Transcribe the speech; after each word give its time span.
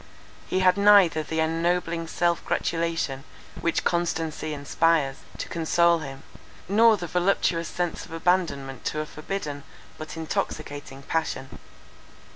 He 0.47 0.61
had 0.61 0.77
neither 0.77 1.21
the 1.21 1.41
ennobling 1.41 2.07
self 2.07 2.43
gratulation, 2.43 3.23
which 3.59 3.83
constancy 3.83 4.51
inspires, 4.51 5.17
to 5.37 5.47
console 5.47 5.99
him, 5.99 6.23
nor 6.67 6.97
the 6.97 7.05
voluptuous 7.05 7.67
sense 7.67 8.03
of 8.07 8.11
abandonment 8.11 8.83
to 8.85 9.01
a 9.01 9.05
forbidden, 9.05 9.61
but 9.99 10.17
intoxicating 10.17 11.03
passion. 11.03 11.59